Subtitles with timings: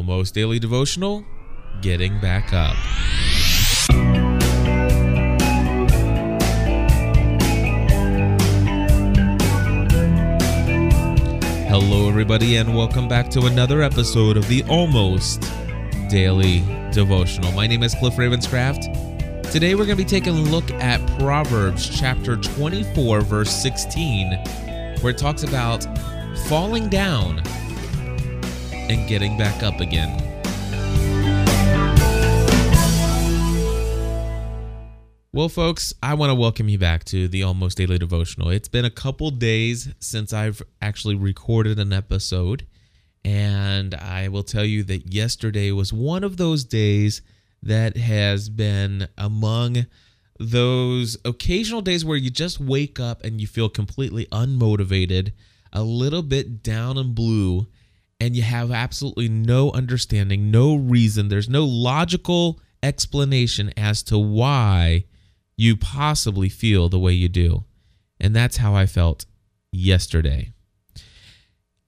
[0.00, 1.26] Almost Daily Devotional
[1.82, 2.74] Getting Back Up.
[11.68, 15.42] Hello, everybody, and welcome back to another episode of the Almost
[16.08, 16.60] Daily
[16.92, 17.52] Devotional.
[17.52, 19.50] My name is Cliff Ravenscraft.
[19.52, 24.30] Today, we're going to be taking a look at Proverbs chapter 24, verse 16,
[25.02, 25.86] where it talks about
[26.48, 27.42] falling down
[28.90, 30.10] and getting back up again.
[35.32, 38.50] Well, folks, I want to welcome you back to the Almost Daily Devotional.
[38.50, 42.66] It's been a couple days since I've actually recorded an episode,
[43.24, 47.22] and I will tell you that yesterday was one of those days
[47.62, 49.86] that has been among
[50.40, 55.32] those occasional days where you just wake up and you feel completely unmotivated,
[55.72, 57.68] a little bit down and blue,
[58.20, 65.04] and you have absolutely no understanding, no reason, there's no logical explanation as to why
[65.56, 67.64] you possibly feel the way you do.
[68.20, 69.24] And that's how I felt
[69.72, 70.52] yesterday.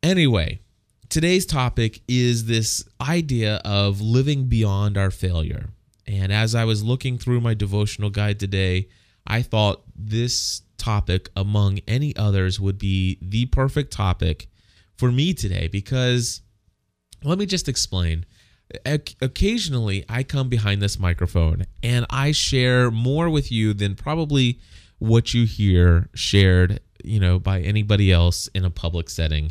[0.03, 0.61] Anyway,
[1.09, 5.69] today's topic is this idea of living beyond our failure.
[6.07, 8.89] And as I was looking through my devotional guide today,
[9.27, 14.49] I thought this topic, among any others, would be the perfect topic
[15.03, 16.43] for me today because
[17.25, 18.25] let me just explain.
[19.21, 24.61] Occasionally, I come behind this microphone and I share more with you than probably
[25.01, 29.51] what you hear shared, you know, by anybody else in a public setting.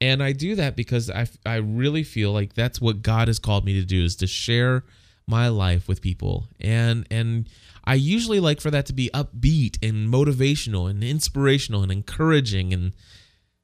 [0.00, 3.66] And I do that because I, I really feel like that's what God has called
[3.66, 4.84] me to do is to share
[5.26, 6.46] my life with people.
[6.62, 7.46] And and
[7.84, 12.92] I usually like for that to be upbeat and motivational and inspirational and encouraging and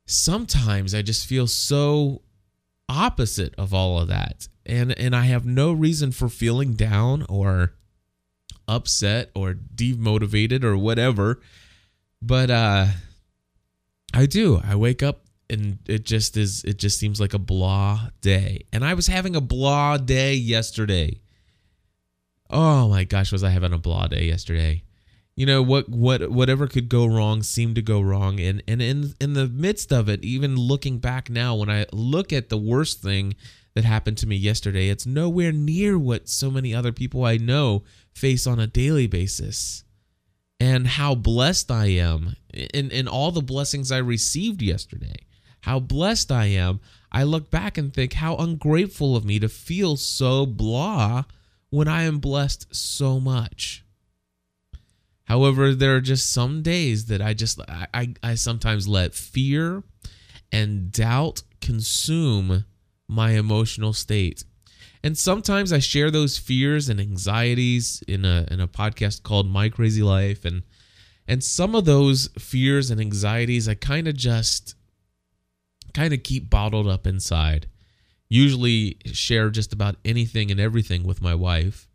[0.07, 2.23] sometimes I just feel so
[2.89, 4.49] opposite of all of that.
[4.67, 7.75] And and I have no reason for feeling down or
[8.67, 11.41] upset or demotivated or whatever.
[12.23, 12.87] But uh
[14.15, 14.61] I do.
[14.65, 18.67] I wake up and it just is it just seems like a blah day.
[18.73, 21.21] And I was having a blah day yesterday.
[22.51, 24.85] Oh my gosh, was I having a blah day yesterday?
[25.37, 29.15] You know what what whatever could go wrong seemed to go wrong and and in
[29.21, 33.03] in the midst of it, even looking back now when I look at the worst
[33.03, 33.35] thing
[33.75, 37.83] that happened to me yesterday, it's nowhere near what so many other people I know
[38.13, 39.83] face on a daily basis.
[40.61, 45.17] And how blessed I am in, in all the blessings I received yesterday
[45.65, 46.79] how blessed I am,
[47.11, 51.25] I look back and think how ungrateful of me to feel so blah
[51.71, 53.84] when I am blessed so much.
[55.35, 59.83] However, there are just some days that I just I, I, I sometimes let fear
[60.53, 62.67] and doubt consume
[63.09, 64.45] my emotional state.
[65.03, 69.69] And sometimes I share those fears and anxieties in a in a podcast called My
[69.69, 70.63] Crazy Life and
[71.27, 74.77] and some of those fears and anxieties I kind of just
[75.95, 77.67] kind of keep bottled up inside.
[78.29, 81.89] Usually share just about anything and everything with my wife.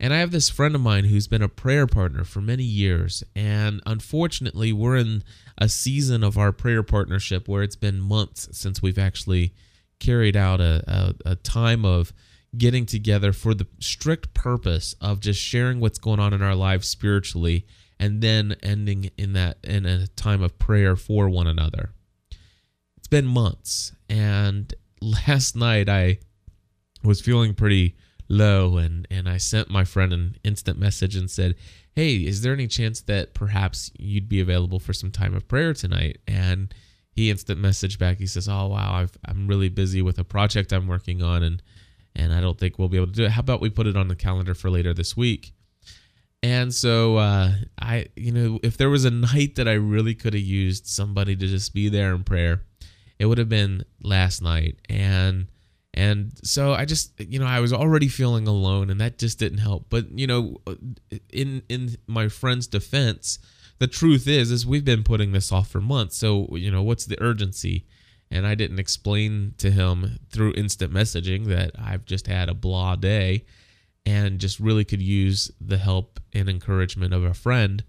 [0.00, 3.22] And I have this friend of mine who's been a prayer partner for many years.
[3.34, 5.22] And unfortunately, we're in
[5.56, 9.54] a season of our prayer partnership where it's been months since we've actually
[10.00, 10.82] carried out a,
[11.24, 12.12] a, a time of
[12.58, 16.88] getting together for the strict purpose of just sharing what's going on in our lives
[16.88, 17.66] spiritually
[17.98, 21.90] and then ending in that in a time of prayer for one another
[23.04, 23.92] it's been months.
[24.08, 24.72] And
[25.02, 26.20] last night I
[27.02, 27.96] was feeling pretty
[28.28, 31.56] low and and I sent my friend an instant message and said,
[31.94, 35.74] "Hey, is there any chance that perhaps you'd be available for some time of prayer
[35.74, 36.72] tonight?" And
[37.12, 38.18] he instant messaged back.
[38.18, 41.62] He says, "Oh wow, i am really busy with a project I'm working on, and
[42.16, 43.32] and I don't think we'll be able to do it.
[43.32, 45.52] How about we put it on the calendar for later this week?"
[46.42, 50.34] And so uh, I, you know, if there was a night that I really could
[50.34, 52.60] have used somebody to just be there in prayer,
[53.18, 55.46] it would have been last night and
[55.94, 59.58] and so i just you know i was already feeling alone and that just didn't
[59.58, 59.86] help.
[59.88, 60.56] But you know
[61.32, 63.38] in in my friend's defense
[63.78, 66.16] the truth is is we've been putting this off for months.
[66.16, 67.86] So you know what's the urgency?
[68.30, 72.96] And i didn't explain to him through instant messaging that i've just had a blah
[72.96, 73.44] day
[74.04, 77.84] and just really could use the help and encouragement of a friend.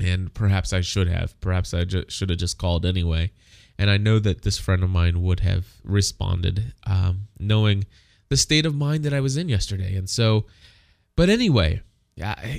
[0.00, 1.38] And perhaps i should have.
[1.40, 3.32] Perhaps i ju- should have just called anyway
[3.80, 7.86] and I know that this friend of mine would have responded, um, knowing
[8.28, 9.96] the state of mind that I was in yesterday.
[9.96, 10.44] And so,
[11.16, 11.80] but anyway,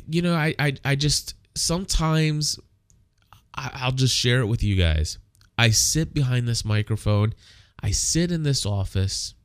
[0.10, 2.60] you know, I, I, I just sometimes
[3.54, 5.20] I'll just share it with you guys.
[5.60, 7.36] I sit behind this microphone,
[7.84, 9.36] I sit in this office,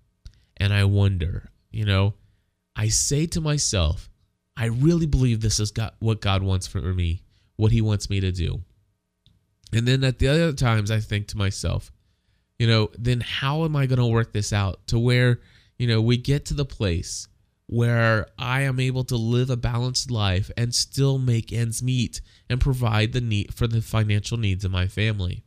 [0.57, 2.15] and I wonder, you know,
[2.75, 4.09] I say to myself,
[4.57, 7.21] I really believe this is God, what God wants for me,
[7.57, 8.63] what He wants me to do.
[9.73, 11.93] And then at the other times, I think to myself,
[12.59, 15.41] you know, then how am I going to work this out to where,
[15.79, 17.29] you know, we get to the place
[17.67, 22.61] where I am able to live a balanced life and still make ends meet and
[22.61, 25.45] provide the need for the financial needs of my family.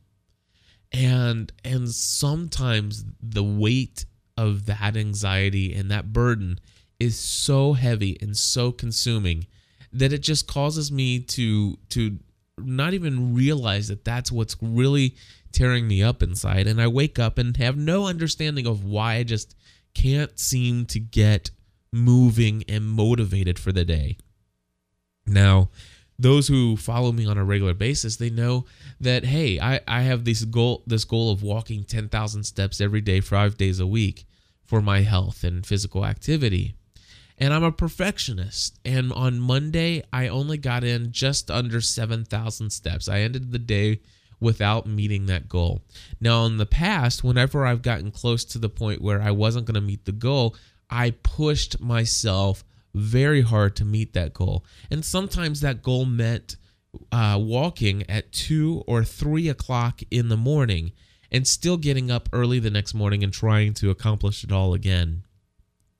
[0.92, 4.04] And and sometimes the weight
[4.36, 6.58] of that anxiety and that burden
[6.98, 9.46] is so heavy and so consuming
[9.92, 12.18] that it just causes me to to
[12.64, 15.16] not even realize that that's what's really
[15.52, 19.22] tearing me up inside and I wake up and have no understanding of why I
[19.24, 19.56] just
[19.94, 21.50] can't seem to get
[21.92, 24.16] moving and motivated for the day.
[25.26, 25.70] Now,
[26.18, 28.66] those who follow me on a regular basis, they know
[29.00, 33.20] that hey, I, I have this goal this goal of walking 10,000 steps every day
[33.20, 34.26] 5 days a week
[34.64, 36.74] for my health and physical activity.
[37.40, 38.78] And I'm a perfectionist.
[38.84, 43.08] And on Monday, I only got in just under 7,000 steps.
[43.08, 44.00] I ended the day
[44.40, 45.82] without meeting that goal.
[46.20, 49.74] Now, in the past, whenever I've gotten close to the point where I wasn't going
[49.74, 50.54] to meet the goal,
[50.90, 52.64] I pushed myself
[52.94, 54.64] very hard to meet that goal.
[54.90, 56.56] And sometimes that goal meant
[57.12, 60.92] uh, walking at two or three o'clock in the morning
[61.30, 65.22] and still getting up early the next morning and trying to accomplish it all again.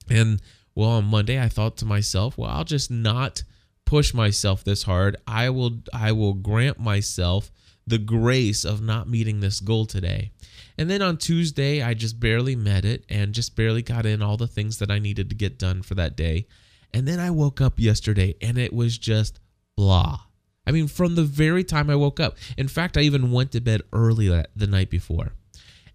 [0.09, 0.41] And
[0.75, 3.43] well, on Monday I thought to myself, well, I'll just not
[3.85, 5.17] push myself this hard.
[5.27, 7.51] I will I will grant myself
[7.85, 10.31] the grace of not meeting this goal today.
[10.77, 14.37] And then on Tuesday, I just barely met it and just barely got in all
[14.37, 16.47] the things that I needed to get done for that day.
[16.93, 19.39] And then I woke up yesterday and it was just
[19.75, 20.21] blah.
[20.65, 22.37] I mean, from the very time I woke up.
[22.57, 25.33] In fact, I even went to bed early the night before.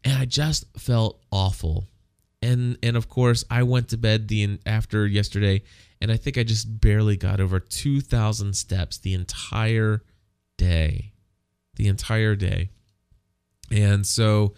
[0.05, 1.89] And I just felt awful.
[2.43, 5.63] And and of course, I went to bed the after yesterday
[6.01, 10.03] and I think I just barely got over 2000 steps the entire
[10.59, 11.13] day.
[11.77, 12.71] The entire day.
[13.71, 14.55] And so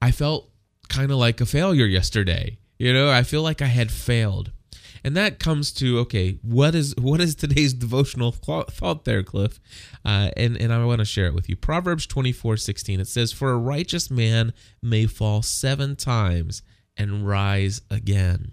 [0.00, 0.50] I felt
[0.88, 2.58] kind of like a failure yesterday.
[2.78, 4.50] You know, I feel like I had failed
[5.04, 9.60] and that comes to okay what is what is today's devotional thought there cliff
[10.04, 13.32] uh, and and i want to share it with you proverbs 24 16 it says
[13.32, 14.52] for a righteous man
[14.82, 16.62] may fall seven times
[16.96, 18.52] and rise again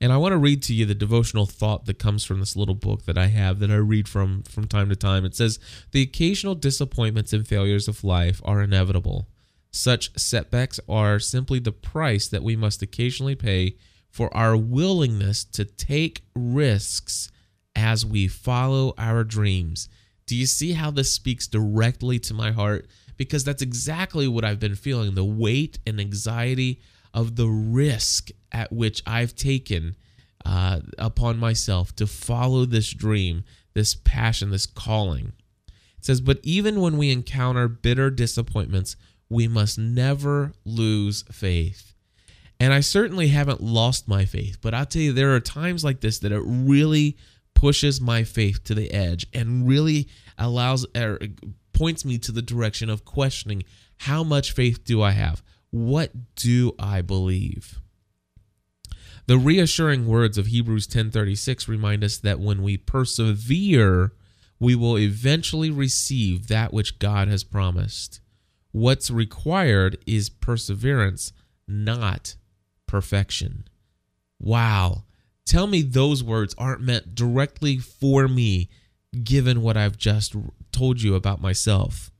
[0.00, 2.74] and i want to read to you the devotional thought that comes from this little
[2.74, 5.58] book that i have that i read from from time to time it says
[5.92, 9.28] the occasional disappointments and failures of life are inevitable
[9.70, 13.76] such setbacks are simply the price that we must occasionally pay
[14.10, 17.30] for our willingness to take risks
[17.76, 19.88] as we follow our dreams.
[20.26, 22.88] Do you see how this speaks directly to my heart?
[23.16, 26.80] Because that's exactly what I've been feeling the weight and anxiety
[27.12, 29.96] of the risk at which I've taken
[30.44, 35.32] uh, upon myself to follow this dream, this passion, this calling.
[35.98, 38.96] It says, But even when we encounter bitter disappointments,
[39.28, 41.94] we must never lose faith.
[42.58, 46.00] And I certainly haven't lost my faith, but I'll tell you, there are times like
[46.00, 47.16] this that it really
[47.54, 51.18] pushes my faith to the edge and really allows or
[51.72, 53.62] points me to the direction of questioning
[53.98, 55.42] how much faith do I have?
[55.70, 57.80] What do I believe?
[59.26, 64.12] The reassuring words of Hebrews 10:36 remind us that when we persevere,
[64.58, 68.20] we will eventually receive that which God has promised.
[68.72, 71.32] What's required is perseverance,
[71.66, 72.34] not
[72.86, 73.68] perfection.
[74.38, 75.04] Wow.
[75.44, 78.68] Tell me those words aren't meant directly for me,
[79.24, 80.34] given what I've just
[80.72, 82.10] told you about myself.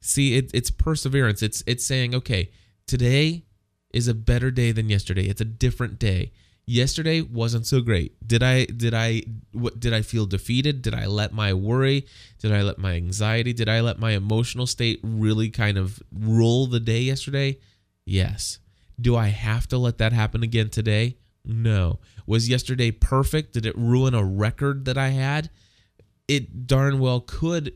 [0.00, 1.42] See, it, it's perseverance.
[1.42, 2.50] It's it's saying, okay,
[2.88, 3.44] today
[3.92, 5.28] is a better day than yesterday.
[5.28, 6.32] It's a different day.
[6.66, 8.16] Yesterday wasn't so great.
[8.26, 10.82] Did I did I what did I feel defeated?
[10.82, 12.06] Did I let my worry,
[12.38, 16.66] did I let my anxiety, did I let my emotional state really kind of rule
[16.66, 17.58] the day yesterday?
[18.04, 18.58] Yes.
[19.00, 21.16] Do I have to let that happen again today?
[21.44, 22.00] No.
[22.26, 23.54] Was yesterday perfect?
[23.54, 25.48] Did it ruin a record that I had?
[26.26, 27.72] It darn well could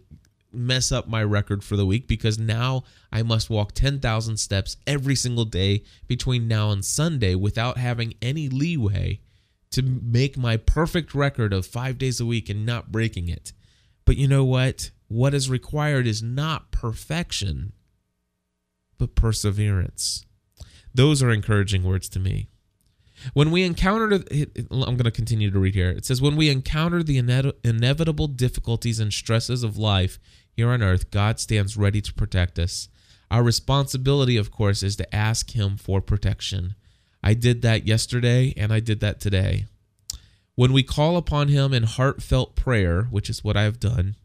[0.55, 5.15] mess up my record for the week because now I must walk 10,000 steps every
[5.15, 9.21] single day between now and Sunday without having any leeway
[9.73, 13.53] to make my perfect record of five days a week and not breaking it.
[14.05, 14.91] But you know what?
[15.09, 17.73] What is required is not perfection,
[18.99, 20.25] but perseverance.
[20.95, 22.49] Those are encouraging words to me.
[23.35, 24.23] When we encounter,
[24.71, 25.91] I'm going to continue to read here.
[25.91, 30.19] It says, When we encounter the inevitable difficulties and stresses of life
[30.53, 32.89] here on earth, God stands ready to protect us.
[33.31, 36.75] Our responsibility, of course, is to ask Him for protection.
[37.23, 39.67] I did that yesterday and I did that today.
[40.55, 44.17] When we call upon Him in heartfelt prayer, which is what I've done,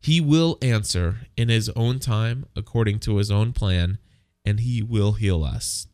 [0.00, 3.98] He will answer in His own time, according to His own plan,
[4.46, 5.86] and He will heal us.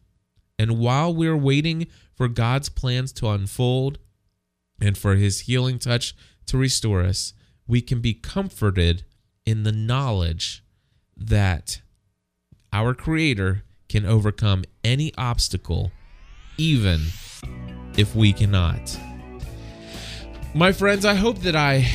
[0.56, 3.98] And while we're waiting for God's plans to unfold
[4.80, 6.14] and for His healing touch
[6.46, 7.32] to restore us,
[7.66, 9.04] we can be comforted
[9.46, 10.64] in the knowledge
[11.16, 11.80] that
[12.72, 15.92] our Creator can overcome any obstacle,
[16.58, 17.00] even
[17.96, 18.98] if we cannot.
[20.54, 21.86] My friends, I hope that I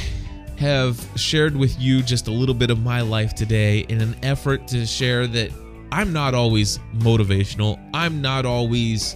[0.57, 4.67] have shared with you just a little bit of my life today in an effort
[4.67, 5.51] to share that
[5.91, 7.79] I'm not always motivational.
[7.93, 9.15] I'm not always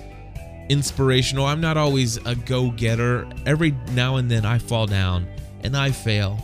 [0.69, 1.45] inspirational.
[1.45, 3.27] I'm not always a go getter.
[3.45, 5.27] Every now and then I fall down
[5.61, 6.39] and I fail.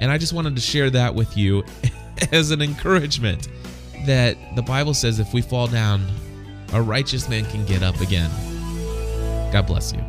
[0.00, 1.64] And I just wanted to share that with you
[2.32, 3.48] as an encouragement
[4.06, 6.06] that the Bible says if we fall down,
[6.72, 8.30] a righteous man can get up again.
[9.52, 10.02] God bless you.